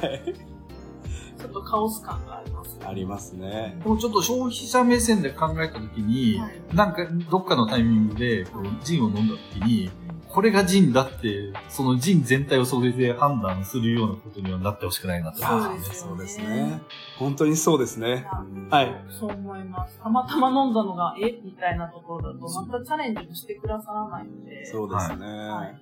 [1.39, 2.87] ちょっとカオス感がありますね。
[2.87, 3.79] ありますね。
[3.83, 9.91] でもちょっと消費者目線で考えたときに、はいなんかどっかのタイミングでこうジンを飲んだときに、
[10.33, 15.95] これがジンだって、そのジン全体をそれで判断するようなことにはなってほしくないなって思いますね。
[15.95, 16.83] そうですよねそうですね。
[17.19, 18.27] 本当にそうですね。
[18.71, 19.05] はい。
[19.11, 20.01] そう思います。
[20.03, 21.39] たまたま飲んだのが、え？
[21.45, 24.65] みたいなところだと、またチャレンジもしてくださらないので。
[24.65, 25.27] そうですね。
[25.27, 25.81] はい。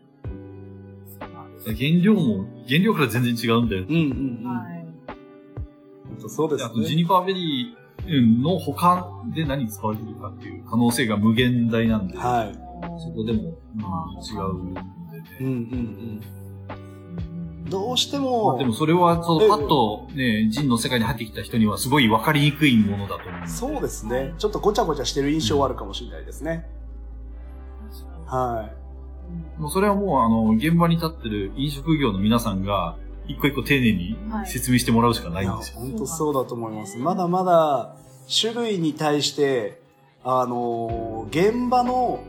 [1.21, 3.85] そうなんです原料も、原料から全然違うんだよ。
[3.89, 4.59] うんうんうん。
[4.59, 4.87] はい。
[6.09, 6.97] 本当そうですあとジね。
[6.97, 12.70] ニファーベリーの他で何使われてるかっていう可能性が無限大なんで、はい。
[12.99, 13.47] そこでも、う
[13.79, 14.87] んあ違うんでね。
[15.41, 15.57] うんうんう
[17.67, 17.71] ん。
[17.71, 23.49] どうしてまもあ、でもそれは、そのパッとね、ジンの世界に入ってきた人にはすごい分かりにくいものだと思う。
[23.49, 24.35] そうですね。
[24.39, 26.67] ちょっとごちゃごちゃしてる印象はあるかもしれないですね。
[27.93, 28.71] 確かはに
[29.63, 32.97] もうそれはもう、あの、現場に立ってる飲食業の皆さんが、
[33.29, 35.33] 一個一個丁寧にはい説明してもらうしかい。
[35.33, 35.81] ないんですよ。
[35.81, 36.99] 本当そうだと思います。
[36.99, 37.95] まだまだ
[38.41, 39.81] 種類に対して、
[40.25, 42.21] あの、現場の、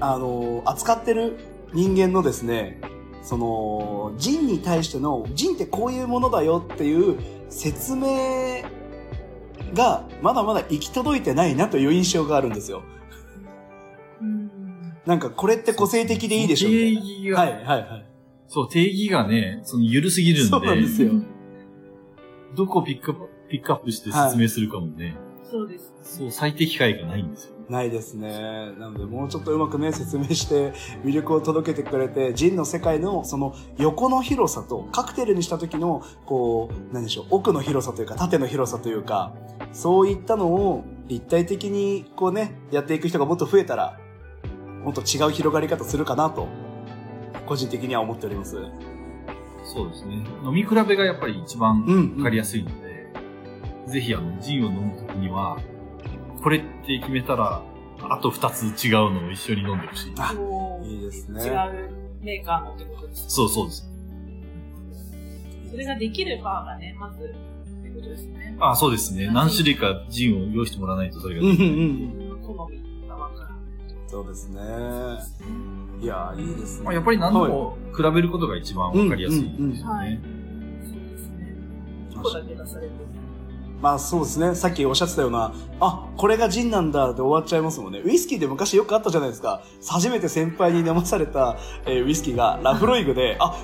[0.00, 1.38] あの、扱ってる
[1.72, 2.80] 人間のですね、
[3.22, 8.62] その、ジンに対しての、ジンってこういうものだよっていう説明
[9.74, 12.82] が、まだまだ行き届いてないなという印象があるんですよ。
[14.20, 14.50] うん。
[15.06, 18.06] なんか、これって個性的でいいでしょ定義が、はい、はい、はい。
[18.48, 21.12] そう、定義がね、その緩すぎるんで、そうなんですよ。
[22.56, 25.16] どこをピックアップ、ピックアップして説明するかもね、
[25.50, 25.92] そうです。
[26.02, 27.59] そう、最適解がないんですよ。
[27.70, 28.72] ないですね。
[28.78, 30.72] なので、もうちょっとうまくね、説明して、
[31.04, 39.32] 魅力を届けてくれて、ジンの世界の、その、横の広さと、カクテルにした時の、こう、なんでしょう、奥の広さというか、縦の広さというか、
[39.72, 43.98] そういったのを、立体的に、こうね、やっていく人がもっと増えたら、
[44.84, 46.48] もっと違う広がり方するかなと、
[47.46, 48.56] 個人的には思っております。
[49.62, 50.24] そうですね。
[50.44, 53.12] 飲み比べがやっぱり一番うん、わかりやすいので、
[53.86, 55.58] ぜひあの、ジンを飲むときには、
[56.42, 57.62] これって決めたら、
[58.02, 60.12] あと二つ違うのを一緒に飲んでほしい。
[60.18, 60.34] あ
[60.82, 61.90] いいですね違う
[62.22, 63.28] メーカーのってことです。
[63.28, 63.88] そうそうです。
[65.70, 68.56] それができるバーがね、まず、ってことですね。
[68.58, 69.30] あ、そうですね。
[69.32, 71.76] 何種類かジンを用意してもらわないとそれがうん、うん、うできない。
[72.42, 73.58] 好みがわからない。
[74.08, 74.60] そうですね。
[76.02, 76.84] いやー、いいですね。
[76.84, 80.20] まあ、やっぱり何度も比べることが一番わかりやすいんですよはいね。。
[80.82, 81.54] そうですね。
[82.10, 82.92] 一個だけ出されてる。
[83.80, 84.54] まあそうですね。
[84.54, 88.00] さっきおっしゃってたような、あ、これがジンなんだで終わっちゃいますもんね。
[88.04, 89.62] ウイスキーで昔よくあったじゃないですか。
[89.86, 93.58] 初めて先輩に飲まされた、えー、ウイスキーがラフロイグで、あ、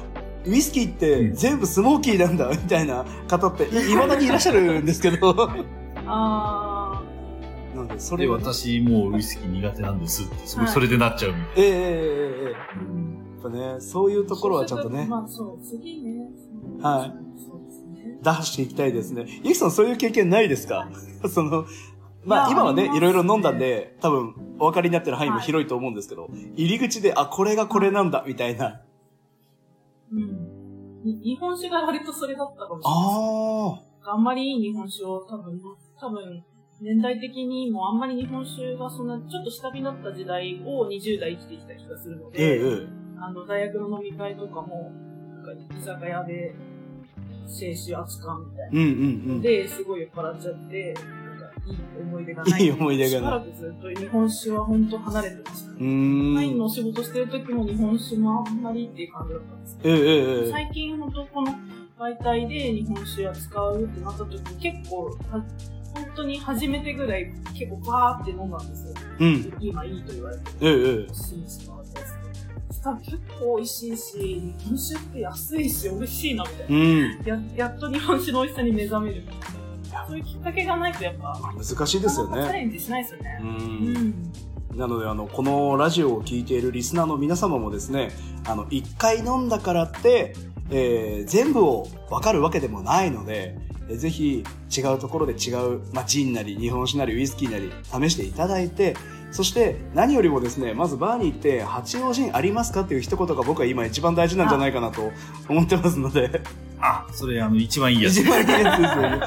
[0.46, 5.35] ウイスキーって全部スモーキーなんだ、みたいな方って、いまだにいらっしゃるんですけど。
[6.07, 7.02] ああ。
[7.76, 11.52] なんで、それ、ね、私もうウイスキー苦手なんですって、そ,、れでなっちゃうみたいな。
[11.57, 12.50] ええええええ。
[12.50, 12.50] や
[13.40, 15.07] っぱね、そういうところはちゃんとね。
[15.07, 16.31] まあそう、次ね。
[16.81, 17.25] はい。
[18.22, 19.26] 出していきたいですね。
[19.44, 20.88] ゆきさんそういう経験ないですか？
[21.29, 21.64] その、
[22.24, 28.81] まあ今はね、いろいろ飲んだんで、多分お分かりになってる範囲も広いと思うんですけど、入り口で、あ、これがこれなんだ、みたいな。
[30.12, 31.02] うん。
[31.05, 34.09] に日本酒が割とそれだったかもしれないです。
[34.09, 35.61] ああんまりいい日本酒を多分、
[36.00, 36.44] 多分、
[36.81, 42.87] 年代的にもあんまり日本酒がそんな、ちょっと下火だった時代を20代生きてきた気がするので、ええ。
[43.20, 44.92] あの、大学の飲み会とかも、
[45.31, 46.55] なんか居酒屋で、
[47.46, 48.80] 清酒扱うみたいな。
[48.80, 49.40] うんうんうん。
[49.42, 52.62] で、すごい酔っ払っちゃって、なんか、いい思い出がない。
[52.62, 55.72] いい思い出がないしばらくずっと日本酒は本当離れてました。
[55.72, 56.35] うーん。
[56.35, 60.50] ワインのお仕事してる時も日本酒もあんまりっていう感じだったんですけええど。
[60.50, 61.54] 最近本当この
[61.98, 65.44] 媒体で日本酒扱うってなった時結構、は
[65.94, 68.94] 本当に初めてぐらい結構バーって飲んだんですよ。
[69.18, 69.56] うん。
[69.61, 71.06] 今いいと言われてええ
[72.87, 76.77] したら結構美味しいし、日本酒って安いし美味しいなみたいな。
[76.77, 77.22] うん。
[77.57, 79.22] ややっと日本酒の美味しさに目覚める。
[80.09, 82.42] そういうきっかけがないとやっぱ、まあ難しいですよね。
[82.42, 83.44] チャレンジしないですよねう。。
[83.44, 83.51] うん
[83.94, 84.33] ん。
[84.77, 88.11] なので、あの、このラジオを聞いているリスナーの皆様もですね、
[88.46, 90.35] あの、一回飲んだからって、
[90.70, 93.57] えー全部を分かるわけでもないので、
[93.88, 94.44] えーぜひ
[94.77, 98.96] 違うところで違う、まあ、ジンなり日本酒なりウイスキーなり試していただいて、
[99.30, 105.10] そして何よりもですね、まずバーに行って、八王子ありますかっていう一言が僕は今一番大事なんじゃないかなと
[105.48, 106.28] 思ってますので、
[106.80, 106.88] な。
[106.88, 108.28] あ、それあの、一番いいやつ一。
[108.28, 109.20] 番いいやつですよね。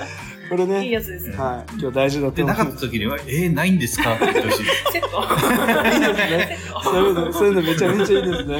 [0.49, 1.37] これいいね、やつですね。
[1.37, 1.71] はい。
[1.79, 4.15] 今日大事だとで、思ないかった時には、えー、ないんですか？
[4.15, 4.65] って言ってほしい。
[4.91, 5.21] セット
[5.93, 6.57] いいですね。
[6.83, 8.55] そういうの、そういうのめちゃめちゃいいですね。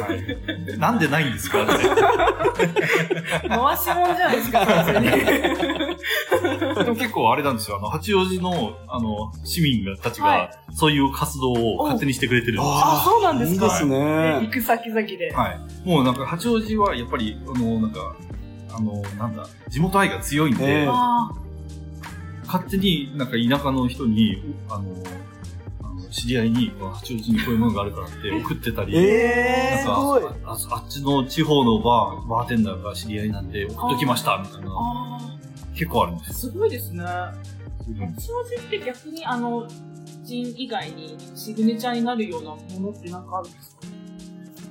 [0.00, 0.14] は
[0.74, 0.78] い。
[0.78, 1.64] なんでないんですか？
[1.64, 1.72] って。
[3.48, 4.64] 回しもんじゃないですか。
[6.84, 7.78] でも結構あれなんですよ。
[7.78, 12.70] あの、八王子の、あの、市民たちはいが、そういう活動を勝手にしてくれてるんですよ。
[12.72, 14.50] あそうなんですかいいですね行。
[14.50, 15.32] く先々で。
[15.32, 15.88] はい。
[15.88, 18.14] もうなんか、八王子はやっぱり、あの、なんか、
[18.76, 20.86] あの、なんだ、地元愛が強いんで、
[22.46, 24.84] 勝手になんか田舎の人に、あの、
[25.82, 30.40] あの知り合いに、八王子にこういうものがあるからって送ってたり、ええー、なんか。
[30.44, 35.18] あああっちの地方のバー、バーテンダーが知り合いなんで送っときました、みたいーな、あ
[35.74, 36.40] 結構あるんでー、す。
[36.40, 37.02] すごいですね。
[37.02, 39.66] うん八王子って逆にあの、
[40.24, 43.82] ジン以外にシグネチャーになるようなものってなんかあるんですか？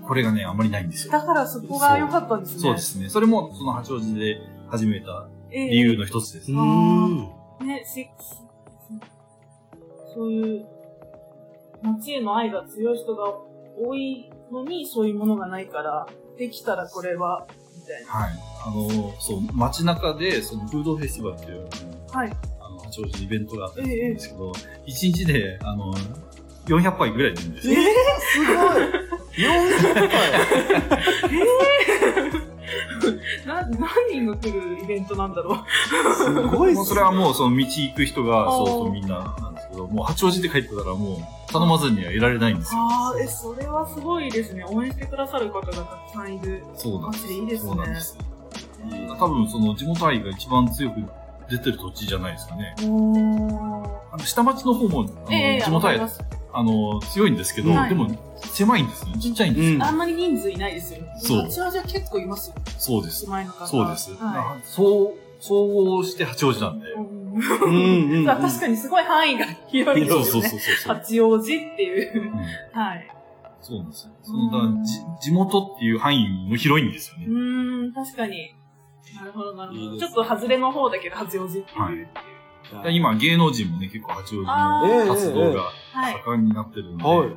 [0.08, 1.12] これがね、あんまりないんですよ。
[1.12, 2.62] だからそこが良かったんですね。
[2.62, 2.82] そうで。
[2.82, 3.10] すね。
[3.10, 4.40] それも、その八王子で
[4.70, 6.52] 始めたええ理由の一つです。
[6.52, 7.18] うーん。
[7.66, 8.08] ね、し、
[10.14, 10.66] そういう、
[11.82, 13.24] 街への愛が強い人が
[13.78, 18.12] 多いのに、そういうものがないから、できたらこれは、みたいな。
[18.12, 18.34] はい。
[18.66, 21.68] あの、そう、街中で、そのフードフェスティバルっていう、
[22.12, 22.32] はい。
[22.60, 24.52] あの、八王子イベントがあったりするんですけど、
[24.86, 25.94] 一、日で、あの、
[26.66, 27.74] 400杯ぐらい出るんですよ。
[27.74, 27.86] えー、
[28.46, 29.05] すごい。
[29.38, 30.32] 400回。
[33.46, 35.58] な、何人が来るイベントなんだろう。
[36.16, 36.76] すごいっすね。
[36.76, 42.82] もうそれはもうその道行く人が、そうそうみんななんですけど、もう八王子で帰ってたらもう頼まずにはいられないんですよ。
[42.82, 44.66] ああ、え、それはすごいですね。
[44.68, 46.64] 応援してくださる方がたくさんいる。
[46.76, 47.24] そうなんです。
[47.24, 48.18] マジでいいですねそうなんです。
[49.20, 51.02] 多分その地元愛が一番強く
[51.50, 52.76] 出てる土地じゃないですかね。
[52.80, 56.00] あの下町の方も、あのええ地元愛、
[56.56, 59.14] あの、強いんですけど、はいでも狭いんですね。
[59.20, 59.76] ちっちゃいんですよ。
[59.76, 61.08] うんあんまり人数いないですよね。
[61.18, 62.56] そう八王子は結構いますよ。
[62.78, 63.68] そうですの方。
[63.68, 64.14] そうです。
[64.14, 66.88] はそう、総合して八王子なんで。
[66.88, 66.94] い。
[66.94, 68.26] うんうんうんうん。
[68.28, 70.26] 確かにすごい範囲が広いですよね。
[70.26, 70.96] そうそうそうそう。
[70.96, 72.22] 八王子っていう。
[72.22, 73.08] うんはい。
[73.62, 74.12] そうなんですよ。
[74.24, 77.32] そのだからじ地元っていう範囲も広いんですよねう。
[77.32, 78.56] ーん、確かに。
[79.16, 79.82] なるほど、なるほど。
[79.82, 81.82] いいですちょっと外れの方だけど、八王子っていう。
[81.82, 82.08] はい
[82.90, 85.74] 今、芸能人もね、結構八王子あのー活動がはい。
[86.26, 87.30] 盛んになってるので、はい。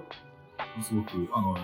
[0.82, 1.56] すごく、あの、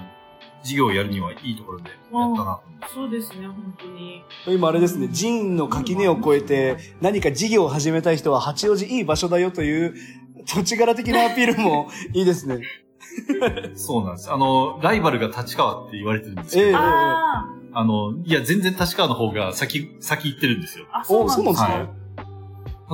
[0.62, 2.94] 事業をやるにはいいところでやったなと思います。
[2.94, 4.24] そうですね、本当に。
[4.46, 9.94] 今あれですね、寺院の垣根を越えて何か事業を始めたい人は八王子いい場所だよという
[10.46, 12.60] 土地柄的なアピールも いいですね。
[13.74, 14.32] そうなんです。
[14.32, 20.86] あの、ライバルが立川って言われてるんですけど、ええああの、いや、全然立川の方が先、先行ってるんですよ。
[20.92, 21.74] あ、あ、そうなんですね。
[21.74, 22.03] はい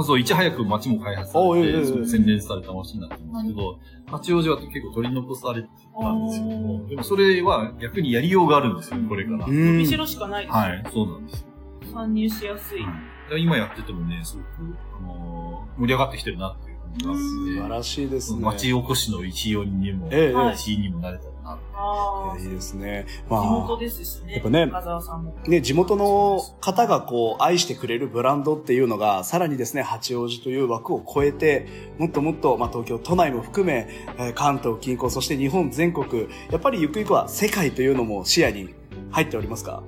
[0.04, 5.68] そう、いち早く街も開発されて、洗練された街になってるんですけど、八王子は結構取り残されて
[6.00, 9.46] たんですけども、でもそれは逆にやりようがあるんですよ、これから。
[9.46, 10.56] う伸んびしろしかないです。
[10.56, 11.46] はい、そうなんです。
[11.92, 12.82] 参入しやすい。
[12.82, 18.40] はい今やっててもね、すごく、あのー盛り上がってきてるなっていう感じがあ素晴って、らしいですね。
[18.42, 20.08] 町おこしの一員にも、
[20.52, 21.62] 一員にもなれたらなって。
[21.74, 23.06] ああ、いいですね。
[23.28, 24.34] 地ま元あ、ですしね。
[24.34, 25.34] やっぱね深澤さんも。
[25.46, 31.66] ね、地元の方がこう愛してくれるブランドっていうのがさらにですね、八王子という枠を超えて、
[31.98, 38.74] もっともっと、まあ、東京都内も含め、えー関東近郊、そして日本全国、やっぱりゆくゆくは世界というのも視野に
[39.10, 39.82] 入っておりますか？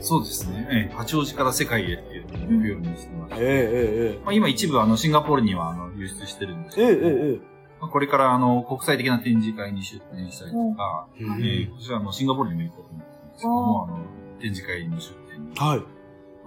[0.00, 0.68] そうですね。
[0.70, 7.55] ええ八王子から世界へっていうのを目標にしてまして、ええまあ、今一部あのシンガポールにはあの輸出してるんですええええけど、えええまあ
[7.88, 11.40] これからあの国際的な展示会に出展したりとか、えうん。
[11.40, 11.68] えー。
[11.68, 13.98] 今年はあのシンガポールにも行こうと思ってるんですけども、あの
[14.40, 15.50] 展示会の出展。
[15.50, 15.82] に、はい。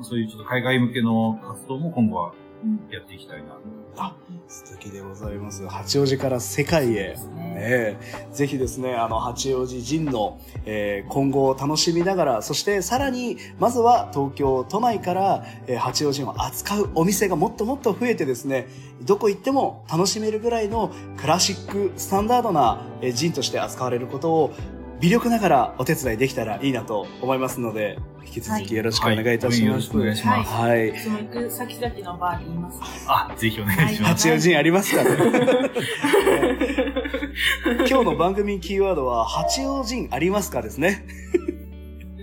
[0.03, 2.87] そういうちょっと海外向けの活動も今後はうん。
[2.91, 3.61] やっていきたいなと。
[3.99, 4.15] あ、
[4.47, 5.67] 素敵でございます。
[5.67, 7.17] 八王子から世界へ。
[7.35, 7.97] ねえ、
[8.31, 18.67] ぜひですね、あの、八王子人の、えー今後を楽しみながら、そしてさらに、まずは東京都内から、えー八王子を扱うお店がもっともっと増えてですね、
[19.03, 24.53] どこ行っても楽しめるぐらいのクラシック、スタンダードな、えージンとして扱われることを、
[25.01, 29.55] 微力ながらお手伝いできたらいいなと思いますので、引き続きよろしくお願いいたします。
[29.55, 30.51] はいよろしくお願いします。
[30.51, 30.97] はい。
[30.99, 32.79] その行く先々のバーにいます。
[33.07, 34.27] あ、ぜひお願いします。
[34.27, 35.09] 八王子にありますかね
[37.89, 41.05] 今日の番組キーワードは、八王子ありますかですね。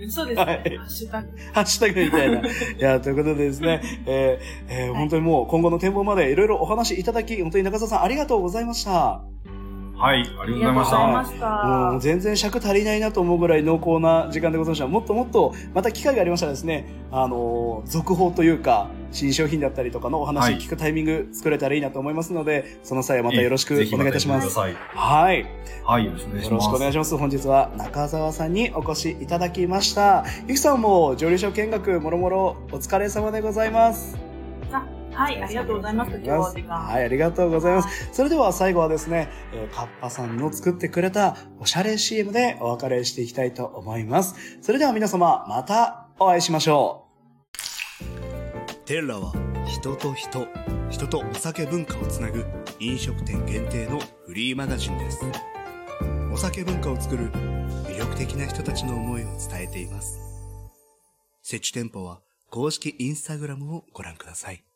[0.09, 0.45] そうですね。
[0.45, 1.27] はいハッシュタグ。
[1.53, 2.39] ハッシュタグみたいな。
[2.39, 2.43] い
[2.79, 9.21] や、ということでですね、えーえー本当にもう今後の展望までいろいろお話いただき、本当に中澤さんありがとうございました。
[9.97, 11.47] はい、ありがとうございましありがとうございた。
[11.47, 11.67] ました。
[11.91, 14.87] もう全然尺足りないなと思うぐらい濃厚な時間でございました。
[14.87, 24.47] もっともっと、また機会がありましたらですね、あのー続報というか、新商品だったりとかのお話はい聞くタイミング作れたらいいなと思いますので、その際はまたよろしくお願いいたします。
[24.47, 24.75] ください。
[24.93, 25.45] はい。
[25.83, 26.79] はい、よろしくお願いしよろしくおます。
[26.81, 27.17] 願いします。
[27.17, 30.25] 本日は中澤さんにお越しいただきました。
[30.47, 34.26] ゆきさんも上流所見学もろもろお疲れ様でございます。
[35.17, 36.11] あ、はい、ありがとうございます。
[36.11, 36.75] 今日はお時間。
[36.77, 38.09] はい、ありがとうございます。
[38.11, 44.59] それでは最後はですね、えーカッパさんの作ってくれたおしゃれ CM でお別れしていきたいと思います。
[44.61, 47.07] それでは皆様、またお会いしましょう。
[48.85, 49.33] テッラは
[49.65, 50.47] 人と人、
[50.89, 52.45] 人とお酒文化をつなぐ
[52.79, 55.25] 飲食店限定のフリーマガジンです。
[56.31, 60.19] お酒文化を作る魅力的な人たちの思いを伝えています。
[61.41, 64.66] 設置店舗は公式インスタグラムをご覧ください。